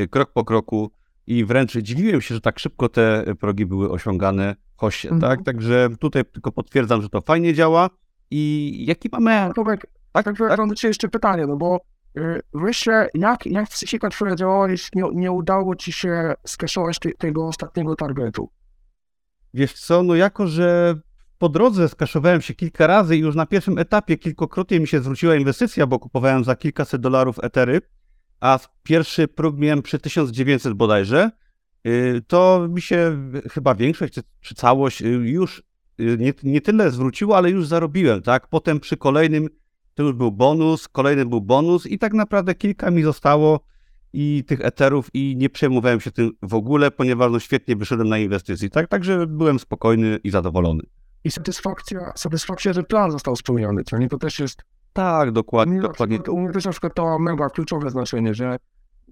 [0.00, 0.90] y, krok po kroku
[1.26, 5.14] i wręcz dziwiłem się, że tak szybko te progi były osiągane w hoście, tak?
[5.14, 5.36] mhm.
[5.36, 5.46] tak?
[5.46, 7.90] Także tutaj tylko potwierdzam, że to fajnie działa
[8.30, 9.50] i jaki mamy...
[9.54, 10.58] Tomek, tak, tak, tak.
[10.58, 11.80] mam jeszcze pytanie, no bo
[12.14, 17.12] yy, myślę, jak, jak psychika Twoja działała, jeśli nie, nie udało Ci się skeszować te,
[17.12, 18.48] tego ostatniego targetu?
[19.54, 20.94] Wiesz co, no jako, że
[21.38, 25.36] po drodze skaszowałem się kilka razy i już na pierwszym etapie kilkokrotnie mi się zwróciła
[25.36, 27.80] inwestycja, bo kupowałem za kilkaset dolarów etery,
[28.40, 31.30] a pierwszy próg miałem przy 1900 bodajże,
[31.86, 35.62] y, to mi się chyba większość czy całość y, już
[36.00, 38.48] y, nie, nie tyle zwróciło, ale już zarobiłem, tak?
[38.48, 39.48] Potem przy kolejnym
[39.94, 43.60] to już był bonus, kolejny był bonus i tak naprawdę kilka mi zostało
[44.12, 48.18] i tych eterów i nie przejmowałem się tym w ogóle, ponieważ no świetnie wyszedłem na
[48.18, 48.88] inwestycji, tak?
[48.88, 50.82] Także byłem spokojny i zadowolony.
[51.24, 55.80] I satysfakcja, satysfakcja, że plan został spełniony, to nie to też jest tak, dokładnie.
[55.80, 56.18] dokładnie.
[56.30, 58.56] U mnie też na przykład to mega kluczowe znaczenie, że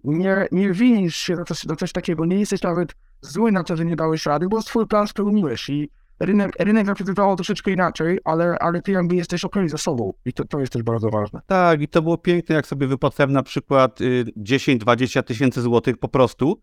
[0.04, 3.76] nie, nie winisz się za coś, za coś takiego, nie jesteś nawet zły na to,
[3.76, 8.58] że nie dałeś rady, bo swój plan spełniłeś i rynek, rynek zaprezentował troszeczkę inaczej, ale,
[8.60, 11.40] ale ty jakby jesteś okej ze sobą i to, to jest też bardzo ważne.
[11.46, 16.08] Tak, i to było piękne, jak sobie wypłacałem na przykład y, 10-20 tysięcy złotych po
[16.08, 16.62] prostu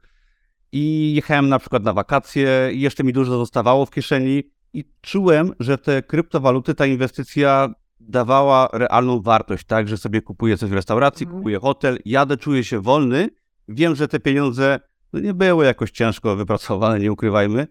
[0.72, 4.44] i jechałem na przykład na wakacje i jeszcze mi dużo zostawało w kieszeni
[4.74, 10.70] i czułem, że te kryptowaluty, ta inwestycja dawała realną wartość, tak, że sobie kupuję coś
[10.70, 11.40] w restauracji, mhm.
[11.40, 13.30] kupuję hotel, jadę, czuję się wolny
[13.70, 14.80] wiem, że te pieniądze
[15.14, 17.68] no, nie były jakoś ciężko wypracowane, nie ukrywajmy.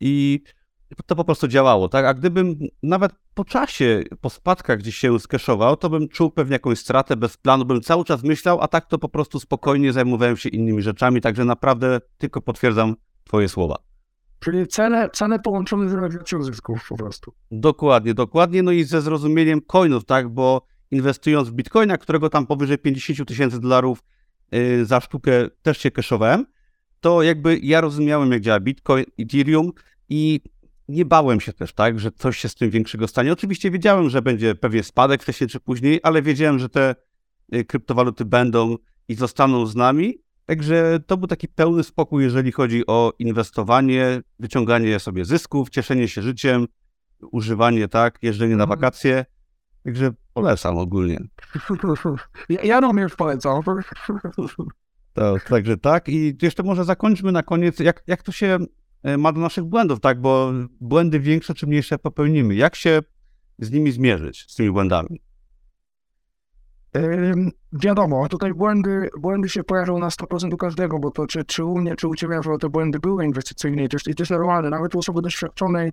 [0.00, 0.42] I
[1.06, 2.04] to po prostu działało, tak?
[2.04, 6.78] A gdybym nawet po czasie, po spadkach gdzieś się skeszował, to bym czuł pewnie jakąś
[6.78, 10.48] stratę bez planu, bym cały czas myślał, a tak to po prostu spokojnie zajmowałem się
[10.48, 13.76] innymi rzeczami, także naprawdę tylko potwierdzam twoje słowa.
[14.40, 17.32] Czyli cele, cele połączone z realizacją zysków po prostu.
[17.50, 22.78] Dokładnie, dokładnie, no i ze zrozumieniem coinów, tak, bo inwestując w bitcoina, którego tam powyżej
[22.78, 24.02] 50 tysięcy dolarów
[24.52, 25.32] yy, za sztukę
[25.62, 26.46] też się keszowałem,
[27.00, 29.72] to jakby ja rozumiałem, jak działa Bitcoin, Ethereum
[30.08, 30.40] i
[30.88, 33.32] nie bałem się też, tak, że coś się z tym większego stanie.
[33.32, 36.94] Oczywiście wiedziałem, że będzie pewnie spadek wcześniej czy później, ale wiedziałem, że te
[37.54, 38.76] y, kryptowaluty będą
[39.08, 40.14] i zostaną z nami.
[40.46, 46.22] Także to był taki pełny spokój, jeżeli chodzi o inwestowanie, wyciąganie sobie zysków, cieszenie się
[46.22, 46.66] życiem,
[47.20, 48.80] używanie, tak, jeżdżenie na mhm.
[48.80, 49.24] wakacje.
[49.84, 51.18] Także polecam ogólnie.
[52.48, 53.62] Ja, ja również polecam.
[55.12, 56.08] To, także tak.
[56.08, 58.58] I jeszcze może zakończmy na koniec, jak, jak to się
[59.18, 60.20] ma do naszych błędów, tak?
[60.20, 62.54] Bo błędy większe czy mniejsze popełnimy.
[62.54, 63.00] Jak się
[63.58, 65.20] z nimi zmierzyć, z tymi błędami?
[66.94, 71.64] Yy, wiadomo, tutaj błędy, błędy się pojawią na 100% u każdego, bo to czy, czy
[71.64, 74.30] u mnie, czy u ciebie, te błędy były inwestycyjne i to, jest, i to jest
[74.30, 74.70] normalne.
[74.70, 75.92] Nawet u osoby doświadczonej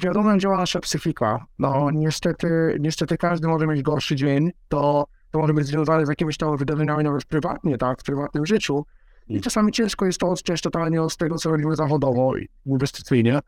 [0.00, 1.46] wiadomo, działa nasza psychika.
[1.58, 6.36] No niestety, niestety każdy może mieć gorszy dzień, to, to może być związane z jakimiś
[6.36, 8.84] tam wydarzeniami nawet prywatnie, tak, w prywatnym życiu.
[9.32, 13.40] I czasami ciężko jest to odciąć totalnie od tego, co robimy zawodowo i inwestycyjnie.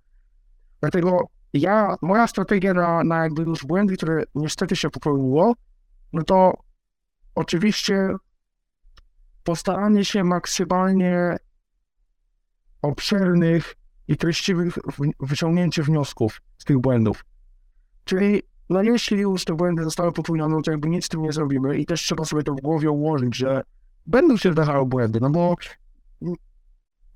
[0.80, 5.54] Dlatego ja, moja strategia na, na jakby już błędy, które niestety się popełniło,
[6.12, 6.52] no to
[7.34, 8.08] oczywiście
[9.44, 11.36] postaranie się maksymalnie
[12.82, 13.74] obszernych
[14.08, 14.78] i treściwych
[15.20, 17.24] wyciągnięcie wniosków z tych błędów.
[18.04, 21.78] Czyli no jeśli już te błędy zostały popełnione, to jakby nic z tym nie zrobimy
[21.78, 23.62] i też trzeba sobie to w głowie ułożyć, że
[24.06, 25.56] będą się zdarzały błędy, no bo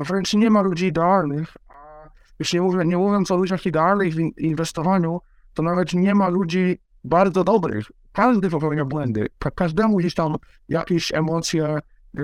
[0.01, 4.19] wręcz nie ma ludzi idealnych, a już nie, mówię, nie mówiąc o ludziach idealnych w
[4.39, 5.21] inwestowaniu,
[5.55, 7.87] to nawet nie ma ludzi bardzo dobrych.
[8.13, 9.27] Każdy popełnia błędy.
[9.55, 10.37] Każdemu gdzieś tam
[10.69, 11.79] jakieś emocje
[12.19, 12.23] y,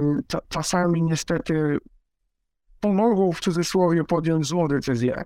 [0.48, 1.78] czasami niestety
[2.80, 5.24] pomogą w cudzysłowie podjąć złą decyzję.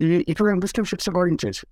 [0.00, 1.66] I, i jakby z tym się trzeba liczyć.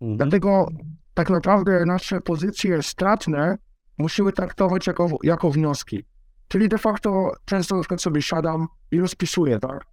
[0.00, 0.16] Mhm.
[0.16, 0.68] Dlatego
[1.14, 3.58] tak naprawdę nasze pozycje stratne
[3.98, 6.04] musimy traktować jako, jako wnioski.
[6.48, 9.84] Czyli de facto często na przykład sobie siadam i rozpisuję, tak?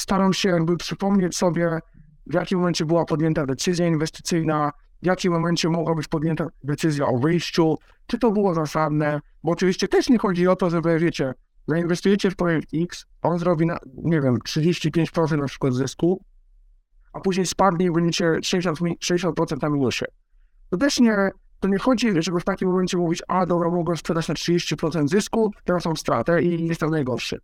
[0.00, 1.78] Staram się jakby przypomnieć sobie,
[2.26, 4.72] w jakim momencie była podjęta decyzja inwestycyjna,
[5.02, 9.88] w jakim momencie mogła być podjęta decyzja o wyjściu, czy to było zasadne, bo oczywiście
[9.88, 11.34] też nie chodzi o to, żeby, wiecie,
[11.68, 16.24] zainwestujecie w projekt X, on zrobi, na, nie wiem, 35% na przykład zysku,
[17.12, 18.74] a później spadnie i będziecie 60%,
[19.04, 20.04] 60% na minusie.
[20.70, 21.30] To też nie,
[21.64, 25.50] to nie chodzi, żeby w takim momencie mówić, a dobra, mogę sprzedać na 30% zysku,
[25.64, 27.40] teraz mam stratę i jestem najgorszy.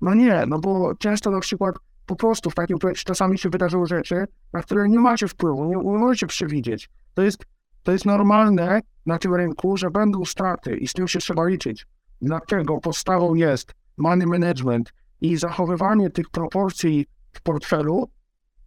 [0.00, 1.74] No nie, no bo często na przykład
[2.06, 5.76] po prostu w takim projekcie czasami się wydarzyły rzeczy, na które nie macie wpływu, nie,
[5.76, 6.88] nie możecie przewidzieć.
[7.14, 7.44] To jest,
[7.82, 11.86] to jest normalne na tym rynku, że będą straty i z tym się trzeba liczyć.
[12.22, 18.10] Dlatego podstawą jest money management i zachowywanie tych proporcji w portfelu,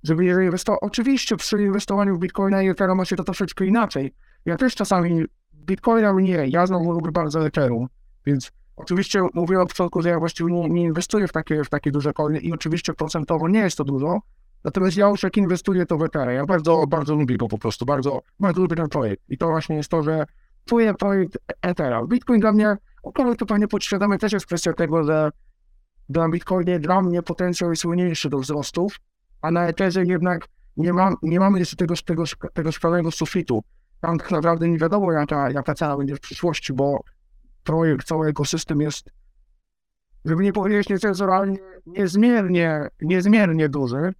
[0.03, 0.79] żeby je inwestować.
[0.81, 4.13] Oczywiście przy inwestowaniu w Bitcoina i Ethereum ma się to troszeczkę inaczej,
[4.47, 7.87] ja też czasami Bitcoinem nie, ja znowu lubię bardzo Ethereum,
[8.25, 11.91] więc oczywiście mówię od początku, że ja właściwie nie, nie inwestuję w takie, w takie
[11.91, 14.19] duże coiny i oczywiście procentowo nie jest to dużo,
[14.63, 17.85] natomiast ja już jak inwestuję to w Ethereum, ja bardzo, bardzo lubię go po prostu,
[17.85, 19.23] bardzo, bardzo lubię ten projekt.
[19.29, 20.25] I to właśnie jest to, że
[20.65, 22.07] czuję projekt Ethereum.
[22.07, 25.29] Bitcoin dla mnie, okej, to pewnie podświadomie też jest kwestia tego, że
[26.09, 28.99] dla Bitcoinie dla mnie potencjał jest mniejszy do wzrostów,
[29.41, 33.63] a na Etherze jednak nie, mam, nie mamy jeszcze tego, tego, tego szklanego sufitu,
[34.01, 37.03] tam tak naprawdę nie wiadomo, jaka, jaka cena będzie w przyszłości, bo
[37.63, 39.09] projekt, cały ekosystem jest,
[40.25, 44.13] żeby nie powiedzieć niecenzuralnie, niezmiernie, niezmiernie duży.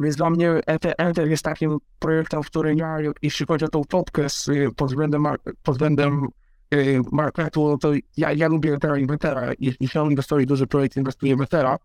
[0.00, 0.60] Więc dla mnie
[0.98, 5.24] Enter jest takim projektem, w którym ja, jeśli chodzi o tą topkę z, pod względem,
[5.62, 6.28] pod względem
[6.74, 9.52] y, marketu, to ja, ja lubię Ethera i Ethera.
[9.58, 11.78] Jeśli on inwestuje duży projekt, inwestuje w Ethera.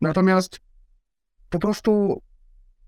[0.00, 0.60] Natomiast
[1.50, 2.22] po prostu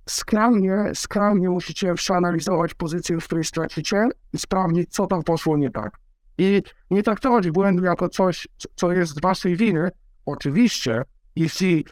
[0.06, 5.98] skrajnie, skrajnie musicie przeanalizować pozycję, w której stracicie i sprawdzić, co tam poszło nie tak.
[6.38, 9.90] I nie traktować błędu jako coś, co jest waszej winy.
[10.26, 11.02] Oczywiście,
[11.36, 11.84] jeśli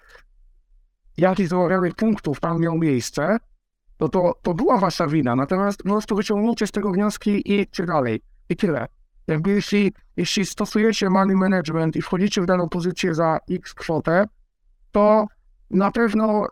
[1.17, 3.39] jakiś z omawianych punktów tam miał miejsce,
[3.97, 5.37] to, to to była wasza wina.
[5.37, 8.23] Natomiast po prostu wyciągnijcie z tego wnioski i idźcie dalej.
[8.49, 8.87] I tyle.
[9.27, 14.25] Jakby jeśli, jeśli stosujecie money management i wchodzicie w daną pozycję za x kwotę,
[14.93, 15.27] to
[15.71, 16.47] na pewno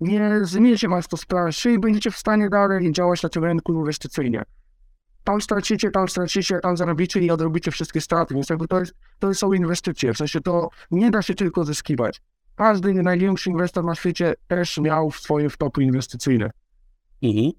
[0.00, 3.72] nie zmienicie was to z planszy i będziecie w stanie dalej działać na tym rynku
[3.72, 4.42] inwestycyjnie.
[5.24, 8.34] tam stracicie, tam stracicie, tam zarobicie i odrobicie wszystkie straty.
[8.34, 12.22] Więc jakby to, jest, to są inwestycje, w sensie to nie da się tylko zyskiwać.
[12.56, 16.50] Każdy największy inwestor na świecie też miał swoje wtopy inwestycyjne.
[17.22, 17.52] Mhm.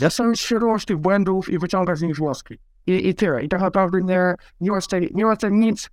[0.00, 2.58] Ja sam świadomość tych błędów i wyciągać z nich wnioski.
[2.86, 3.44] I, I tyle.
[3.44, 5.90] I tak naprawdę nie, nie, ma tutaj, nie ma tutaj nic.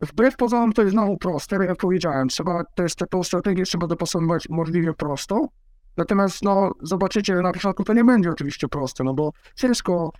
[0.00, 2.28] Wbrew pozorom to jest znowu proste, jak powiedziałem.
[2.28, 5.46] Trzeba, jest, tą strategię trzeba dopasowywać możliwie prosto.
[5.96, 10.12] Natomiast no, zobaczycie, że na początku to nie będzie oczywiście proste, no bo ciężko,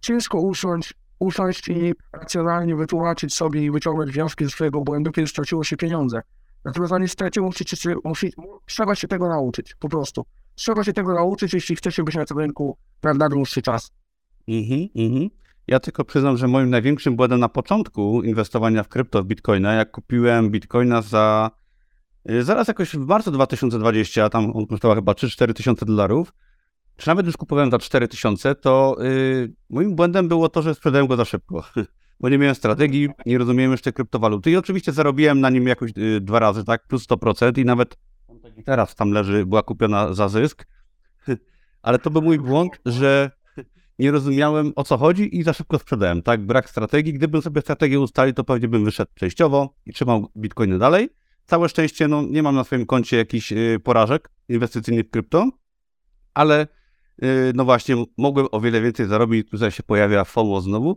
[0.00, 5.64] ciężko usiąść, usiąść i racjonalnie wytłumaczyć sobie i wyciągnąć wnioski ze swojego błędu, kiedy straciło
[5.64, 6.22] się pieniądze.
[6.64, 8.32] Natomiast niestety musicie się, musi,
[8.66, 10.24] trzeba się tego nauczyć, po prostu.
[10.54, 13.92] Trzeba się tego nauczyć, jeśli chce się być na tym rynku na dłuższy czas.
[14.48, 15.28] Mhm, mhm.
[15.70, 19.90] Ja tylko przyznam, że moim największym błędem na początku inwestowania w krypto, w bitcoina, jak
[19.90, 21.50] kupiłem bitcoina za
[22.30, 26.32] y, zaraz jakoś w marcu 2020, tam on kosztował chyba 3-4 tysiące dolarów,
[26.96, 31.06] czy nawet już kupowałem za 4 tysiące, to yy, moim błędem było to, że sprzedałem
[31.06, 31.64] go za szybko,
[32.20, 36.20] bo nie miałem strategii, nie rozumiałem jeszcze kryptowaluty i oczywiście zarobiłem na nim jakoś yy,
[36.20, 37.96] dwa razy, tak, plus 100% i nawet
[38.64, 40.66] teraz tam leży, była kupiona za zysk,
[41.82, 43.39] ale to był mój błąd, że
[44.00, 46.46] nie rozumiałem o co chodzi i za szybko sprzedałem, tak?
[46.46, 47.12] Brak strategii.
[47.12, 51.08] Gdybym sobie strategię ustalił, to pewnie bym wyszedł przejściowo i trzymał bitcoiny dalej.
[51.46, 55.50] Całe szczęście, no nie mam na swoim koncie jakichś y, porażek inwestycyjnych w krypto,
[56.34, 56.66] ale
[57.22, 59.50] y, no właśnie, mogłem o wiele więcej zarobić.
[59.50, 60.96] Tutaj się pojawia FOMO znowu.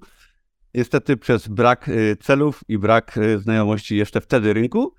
[0.74, 4.94] Niestety przez brak y, celów i brak znajomości jeszcze wtedy rynku.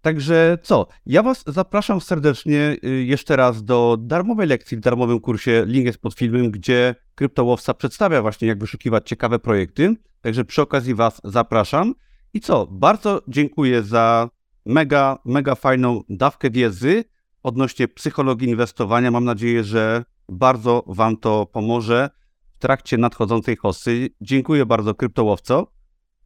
[0.00, 0.86] Także co?
[1.06, 5.64] Ja Was zapraszam serdecznie jeszcze raz do darmowej lekcji w darmowym kursie.
[5.66, 9.94] Link jest pod filmem, gdzie kryptołowca przedstawia właśnie, jak wyszukiwać ciekawe projekty.
[10.20, 11.94] Także przy okazji Was zapraszam.
[12.34, 12.66] I co?
[12.66, 14.30] Bardzo dziękuję za
[14.66, 17.04] mega, mega fajną dawkę wiedzy
[17.42, 19.10] odnośnie psychologii inwestowania.
[19.10, 22.10] Mam nadzieję, że bardzo Wam to pomoże
[22.52, 24.08] w trakcie nadchodzącej hossy.
[24.20, 25.72] Dziękuję bardzo, kryptołowco.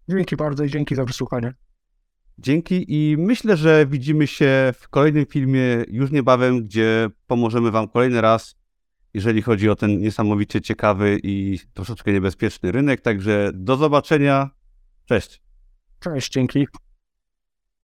[0.08, 1.54] Dzięki bardzo i dzięki za wysłuchanie.
[2.38, 8.20] Dzięki i myślę, że widzimy się w kolejnym filmie już niebawem, gdzie pomożemy Wam kolejny
[8.20, 8.61] raz,
[9.14, 13.00] jeżeli chodzi o ten niesamowicie ciekawy i troszeczkę niebezpieczny rynek.
[13.00, 14.50] Także do zobaczenia.
[15.06, 15.42] Cześć.
[16.00, 16.66] Cześć, dzięki.